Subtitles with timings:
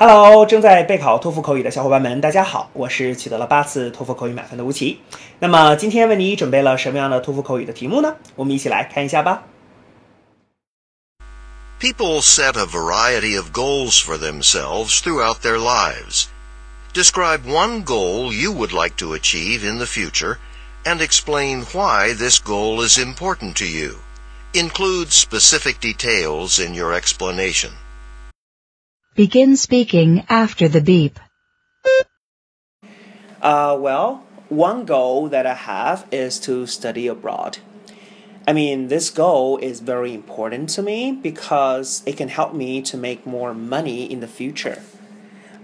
[0.00, 5.00] Hello，正在备考托福口语的小伙伴们，大家好，我是取得了八次托福口语满分的吴奇。
[5.38, 8.16] 那么今天为你准备了什么样的托福口语的题目呢？
[8.34, 9.44] 我们一起来看一下吧。
[11.80, 16.26] People set a variety of goals for themselves throughout their lives.
[16.92, 20.36] Describe one goal you would like to achieve in the future
[20.84, 23.96] and explain why this goal is important to you.
[24.54, 27.72] Include specific details in your explanation.
[29.13, 31.19] Begin speaking after the beep.
[33.41, 37.57] Uh, well, one goal that I have is to study abroad.
[38.47, 42.95] I mean, this goal is very important to me because it can help me to
[42.95, 44.81] make more money in the future.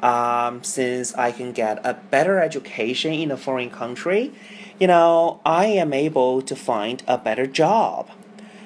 [0.00, 4.32] Um, since I can get a better education in a foreign country,
[4.80, 8.10] you know, I am able to find a better job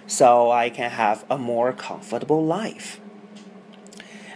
[0.06, 2.98] so I can have a more comfortable life.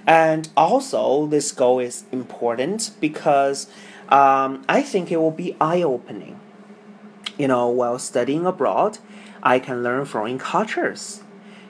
[0.05, 3.67] And also, this goal is important because
[4.09, 6.39] um, I think it will be eye opening.
[7.37, 8.97] You know, while studying abroad,
[9.43, 11.21] I can learn foreign cultures.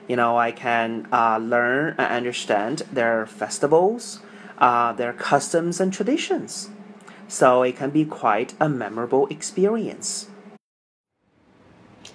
[0.08, 4.20] You know, I can uh, learn and understand their festivals,
[4.58, 6.70] uh, their customs and traditions.
[7.28, 10.26] So it can be quite a memorable experience.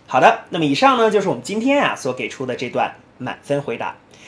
[0.07, 3.95] 好的，那么以上呢就是我们今天啊所给出的这段满分回答。